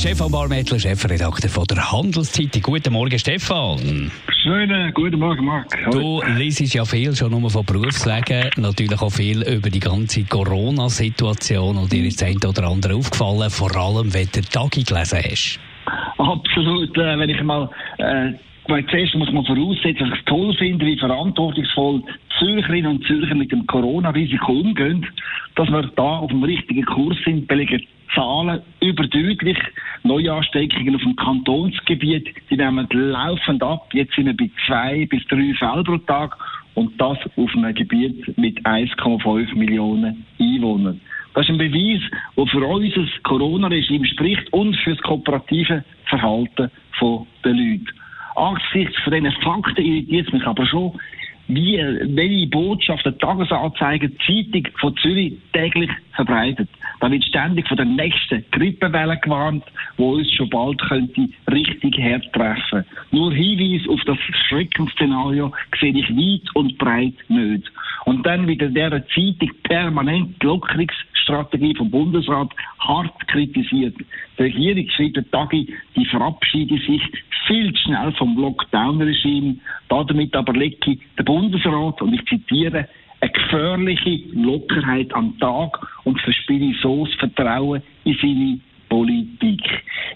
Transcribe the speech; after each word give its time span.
Stefan 0.00 0.32
Barmettler, 0.32 0.78
Chefredakteur 0.78 1.50
von 1.50 1.64
der 1.68 1.92
Handelszeitung. 1.92 2.62
Guten 2.62 2.94
Morgen, 2.94 3.18
Stefan. 3.18 4.10
Schönen 4.42 4.94
guten 4.94 5.18
Morgen, 5.18 5.44
Marc. 5.44 5.76
Du 5.90 6.22
liest 6.38 6.72
ja 6.72 6.86
viel 6.86 7.14
schon 7.14 7.32
nur 7.32 7.50
von 7.50 7.66
Berufswegen, 7.66 8.48
natürlich 8.56 8.98
auch 9.02 9.10
viel 9.10 9.42
über 9.42 9.68
die 9.68 9.78
ganze 9.78 10.24
Corona-Situation 10.24 11.76
und 11.76 11.92
dir 11.92 12.02
ist 12.06 12.22
das 12.22 12.30
eine 12.30 12.48
oder 12.48 12.68
andere 12.68 12.94
aufgefallen, 12.94 13.50
vor 13.50 13.76
allem 13.76 14.14
wenn 14.14 14.26
du 14.32 14.40
Tagi 14.40 14.84
gelesen 14.84 15.18
hast. 15.22 15.60
Absolut, 16.16 16.96
äh, 16.96 17.18
wenn 17.18 17.28
ich 17.28 17.42
mal 17.42 17.68
äh, 17.98 18.32
weil 18.68 18.86
zuerst 18.86 19.14
muss 19.16 19.30
man 19.32 19.44
voraussetzen, 19.44 20.08
dass 20.08 20.14
ich 20.14 20.20
es 20.20 20.24
toll 20.24 20.54
finde, 20.54 20.86
wie 20.86 20.98
verantwortungsvoll 20.98 22.02
Zürcherinnen 22.38 22.92
und 22.92 23.04
Zürcher 23.04 23.34
mit 23.34 23.52
dem 23.52 23.66
Corona-Risiko 23.66 24.52
umgehen, 24.52 25.06
dass 25.56 25.68
wir 25.68 25.82
da 25.94 26.20
auf 26.20 26.30
dem 26.30 26.42
richtigen 26.42 26.86
Kurs 26.86 27.18
sind, 27.26 27.46
belegen 27.48 27.82
Zahlen 28.14 28.62
überdeutlich. 28.80 29.58
Neuansteckungen 30.02 30.96
auf 30.96 31.02
dem 31.02 31.16
Kantonsgebiet, 31.16 32.34
die 32.48 32.56
nehmen 32.56 32.88
laufend 32.90 33.62
ab. 33.62 33.88
Jetzt 33.92 34.14
sind 34.14 34.26
wir 34.26 34.36
bei 34.36 34.50
zwei 34.66 35.06
bis 35.06 35.24
drei 35.26 35.52
Fällen 35.58 35.84
pro 35.84 35.98
Tag 35.98 36.36
und 36.74 36.98
das 37.00 37.18
auf 37.36 37.54
einem 37.54 37.74
Gebiet 37.74 38.36
mit 38.38 38.58
1,5 38.64 39.54
Millionen 39.54 40.24
Einwohnern. 40.38 41.00
Das 41.34 41.44
ist 41.44 41.50
ein 41.50 41.58
Beweis, 41.58 42.02
der 42.36 42.46
für 42.46 42.66
unser 42.66 43.06
Corona-Regime 43.22 44.06
spricht 44.06 44.52
und 44.52 44.76
für 44.76 44.94
das 44.94 45.02
kooperative 45.02 45.84
Verhalten 46.06 46.70
der 47.44 47.52
Leute. 47.52 47.84
Angesichts 48.36 48.98
von 49.02 49.12
diesen 49.12 49.32
Fakten 49.42 49.84
irritiert 49.84 50.26
es 50.26 50.32
mich 50.32 50.46
aber 50.46 50.66
schon, 50.66 50.98
wie, 51.54 51.78
welche 52.16 52.46
Botschaften 52.48 53.18
Tagesanzeiger, 53.18 54.08
Zeitung 54.26 54.68
von 54.80 54.96
Zürich 54.96 55.34
täglich 55.52 55.90
verbreitet. 56.12 56.68
Da 57.00 57.10
wird 57.10 57.24
ständig 57.24 57.66
von 57.66 57.76
der 57.76 57.86
nächsten 57.86 58.44
Grippewelle 58.50 59.18
gewarnt, 59.18 59.64
wo 59.96 60.14
uns 60.14 60.30
schon 60.32 60.50
bald 60.50 60.80
könnte 60.82 61.28
richtig 61.50 61.98
hart 61.98 62.32
treffen. 62.32 62.84
Nur 63.10 63.32
Hinweis 63.32 63.88
auf 63.88 64.00
das 64.04 64.18
Schreckensszenario 64.48 65.52
sehe 65.80 65.96
ich 65.96 66.08
weit 66.10 66.54
und 66.54 66.78
breit 66.78 67.14
nicht. 67.28 67.70
Und 68.10 68.26
dann 68.26 68.48
wieder 68.48 68.66
dieser 68.66 69.06
Zeitung 69.06 69.52
permanent 69.62 70.42
die 70.42 70.46
Lockerungsstrategie 70.46 71.76
vom 71.76 71.92
Bundesrat 71.92 72.50
hart 72.80 73.28
kritisiert. 73.28 73.94
Die 74.36 74.42
Regierung 74.42 74.90
schreibt 74.90 75.30
Tagi, 75.30 75.72
die 75.94 76.04
verabschiede 76.06 76.76
sich 76.78 77.00
viel 77.46 77.72
zu 77.72 77.82
schnell 77.82 78.10
vom 78.18 78.36
Lockdown-Regime. 78.36 79.58
Damit 79.88 80.34
aber 80.34 80.52
lege 80.54 80.98
der 81.16 81.22
Bundesrat, 81.22 82.02
und 82.02 82.12
ich 82.14 82.24
zitiere, 82.24 82.88
eine 83.20 83.30
gefährliche 83.30 84.22
Lockerheit 84.32 85.14
am 85.14 85.38
Tag 85.38 85.78
und 86.02 86.20
verspiele 86.20 86.74
so 86.82 87.06
das 87.06 87.14
Vertrauen 87.14 87.80
in 88.02 88.18
seine 88.20 88.58
Politik. 88.88 89.62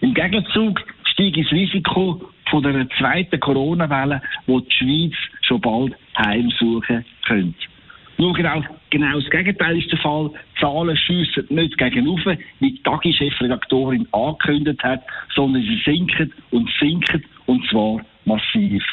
Im 0.00 0.14
Gegenzug 0.14 0.82
steigt 1.04 1.36
das 1.36 1.52
Risiko 1.52 2.28
von 2.50 2.64
der 2.64 2.88
zweiten 2.98 3.38
Corona-Welle, 3.38 4.20
wo 4.48 4.58
die 4.58 4.72
Schweiz 4.72 5.14
schon 5.42 5.60
bald 5.60 5.94
heimsuchen 6.18 7.04
könnte. 7.24 7.73
Nur 8.18 8.32
genau, 8.32 8.62
genau 8.90 9.18
das 9.18 9.30
Gegenteil 9.30 9.78
ist 9.78 9.90
der 9.90 9.98
Fall. 9.98 10.30
Zahlen 10.60 10.96
schiessen 10.96 11.46
nicht 11.50 11.76
gegen 11.78 12.06
oben, 12.06 12.38
wie 12.60 12.72
die 12.72 12.82
Tagi-Chefredaktorin 12.82 14.06
angekündigt 14.12 14.82
hat, 14.84 15.02
sondern 15.34 15.62
sie 15.62 15.80
sinken 15.84 16.32
und 16.50 16.70
sinken, 16.78 17.24
und 17.46 17.66
zwar 17.68 18.00
massiv. 18.24 18.84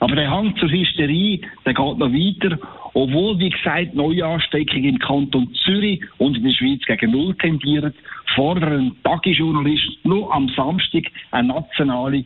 Aber 0.00 0.14
der 0.14 0.30
Hang 0.30 0.56
zur 0.58 0.70
Hysterie, 0.70 1.40
der 1.66 1.74
geht 1.74 1.98
noch 1.98 2.12
weiter, 2.12 2.56
obwohl, 2.94 3.38
wie 3.40 3.50
gesagt, 3.50 3.94
Neuansteckungen 3.94 4.90
im 4.90 4.98
Kanton 5.00 5.52
Zürich 5.64 6.00
und 6.18 6.36
in 6.36 6.44
der 6.44 6.52
Schweiz 6.52 6.82
gegen 6.86 7.10
Null 7.10 7.34
tendieren, 7.34 7.92
fordern 8.34 8.92
Tagesjournalisten 9.02 9.98
nur 10.04 10.32
am 10.32 10.48
Samstag 10.50 11.04
eine 11.32 11.48
nationale 11.48 12.24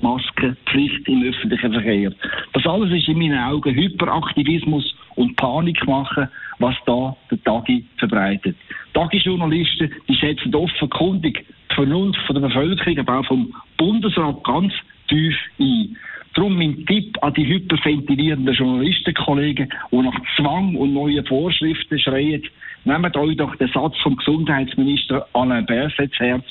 Gesichtsmaskenpflicht 0.00 1.08
im 1.08 1.22
öffentlichen 1.22 1.72
Verkehr. 1.72 2.12
Das 2.52 2.66
alles 2.66 2.92
ist 2.92 3.08
in 3.08 3.18
meinen 3.18 3.38
Augen 3.38 3.74
Hyperaktivismus 3.74 4.94
und 5.16 5.36
Panik 5.36 5.86
machen, 5.86 6.28
was 6.58 6.74
da 6.86 7.16
der 7.30 7.42
Tagi 7.44 7.84
verbreitet. 7.98 8.56
Tagesjournalisten, 8.94 9.92
die 10.08 10.14
setzen 10.14 10.54
offenkundig 10.54 11.44
die 11.70 11.74
Vernunft 11.74 12.20
von 12.26 12.34
der 12.34 12.48
Bevölkerung, 12.48 12.98
aber 12.98 13.20
auch 13.20 13.26
vom 13.26 13.54
Bundesrat 13.76 14.42
ganz 14.44 14.72
tief 15.08 15.36
ein. 15.58 15.96
Darum 16.34 16.56
mein 16.56 16.86
Tipp 16.86 17.16
an 17.22 17.34
die 17.34 17.46
hyperventilierenden 17.46 18.54
Journalistenkollegen, 18.54 19.68
die 19.90 19.96
nach 19.96 20.14
Zwang 20.36 20.76
und 20.76 20.94
neuen 20.94 21.26
Vorschriften 21.26 21.98
schreien, 21.98 22.42
nehmt 22.84 23.16
euch 23.16 23.36
doch 23.36 23.54
den 23.56 23.68
Satz 23.68 23.96
vom 24.02 24.16
Gesundheitsminister 24.16 25.26
Alain 25.32 25.66
Berset 25.66 26.12
Herz, 26.18 26.44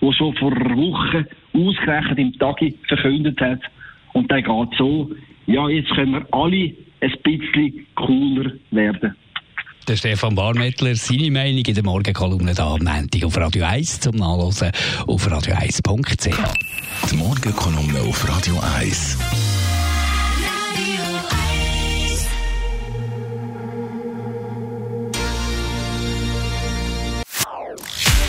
der 0.00 0.12
schon 0.12 0.34
vor 0.36 0.52
Wochen 0.52 1.26
ausgerechnet 1.52 2.18
im 2.18 2.32
Tagi 2.38 2.78
verkündet 2.88 3.40
hat. 3.40 3.60
Und 4.12 4.30
der 4.30 4.42
geht 4.42 4.68
so, 4.78 5.10
ja, 5.46 5.68
jetzt 5.68 5.90
können 5.94 6.12
wir 6.12 6.26
alle 6.32 6.72
ein 7.00 7.12
bisschen 7.22 7.86
cooler 7.94 8.52
werden. 8.70 9.14
Der 9.88 9.94
Stefan 9.94 10.34
Barmettler, 10.34 10.96
seine 10.96 11.30
Meinung 11.30 11.62
in 11.64 11.74
der 11.74 11.84
Morgenkolumne 11.84 12.54
da 12.54 12.74
am 12.74 12.82
Montag 12.82 13.22
auf 13.22 13.36
Radio 13.36 13.64
1 13.64 14.00
zum 14.00 14.16
Nachlesen 14.16 14.72
auf 15.06 15.28
radio1.ch. 15.28 17.10
Die 17.10 17.16
Morgenkolumne 17.16 18.00
auf 18.00 18.28
Radio 18.28 18.58
1. 18.78 19.45